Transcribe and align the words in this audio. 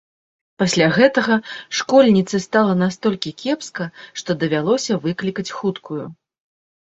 Пасля 0.61 0.85
гэтага 0.97 1.35
школьніцы 1.79 2.39
стала 2.45 2.73
настолькі 2.83 3.33
кепска, 3.43 3.83
што 4.21 4.37
давялося 4.45 4.93
выклікаць 5.07 5.49
хуткую. 5.59 6.03